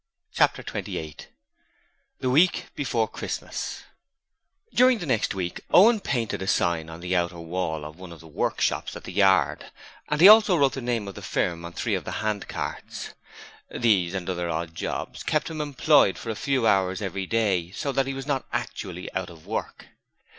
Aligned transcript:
Chapter 0.33 0.63
28 0.63 1.27
The 2.21 2.29
Week 2.31 2.65
before 2.75 3.07
Christmas 3.07 3.83
During 4.73 4.97
the 4.97 5.05
next 5.05 5.35
week 5.35 5.61
Owen 5.69 5.99
painted 5.99 6.41
a 6.41 6.47
sign 6.47 6.89
on 6.89 7.01
the 7.01 7.15
outer 7.15 7.37
wall 7.39 7.85
of 7.85 7.99
one 7.99 8.11
of 8.11 8.19
the 8.19 8.27
workshops 8.27 8.95
at 8.95 9.03
the 9.03 9.13
yard, 9.13 9.67
and 10.09 10.19
he 10.19 10.27
also 10.27 10.57
wrote 10.57 10.73
the 10.73 10.81
name 10.81 11.07
of 11.07 11.13
the 11.13 11.21
firm 11.21 11.63
on 11.63 11.73
three 11.73 11.93
of 11.93 12.05
the 12.05 12.13
handcarts. 12.25 13.13
These 13.69 14.15
and 14.15 14.27
other 14.27 14.49
odd 14.49 14.73
jobs 14.73 15.21
kept 15.21 15.51
him 15.51 15.61
employed 15.61 16.17
a 16.25 16.33
few 16.35 16.65
hours 16.65 17.03
every 17.03 17.27
day, 17.27 17.69
so 17.69 17.91
that 17.91 18.07
he 18.07 18.15
was 18.15 18.25
not 18.25 18.47
actually 18.51 19.13
out 19.13 19.29
of 19.29 19.45
work. 19.45 19.89